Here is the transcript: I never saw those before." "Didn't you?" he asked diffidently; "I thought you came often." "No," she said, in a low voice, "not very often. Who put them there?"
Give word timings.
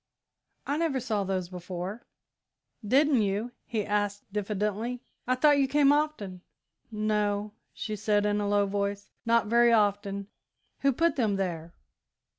I 0.65 0.77
never 0.77 0.99
saw 0.99 1.23
those 1.23 1.47
before." 1.47 2.07
"Didn't 2.83 3.21
you?" 3.21 3.51
he 3.67 3.85
asked 3.85 4.23
diffidently; 4.33 5.03
"I 5.27 5.35
thought 5.35 5.59
you 5.59 5.67
came 5.67 5.91
often." 5.91 6.41
"No," 6.91 7.53
she 7.71 7.95
said, 7.95 8.25
in 8.25 8.41
a 8.41 8.49
low 8.49 8.65
voice, 8.65 9.11
"not 9.27 9.45
very 9.45 9.71
often. 9.71 10.25
Who 10.79 10.91
put 10.91 11.17
them 11.17 11.35
there?" 11.35 11.75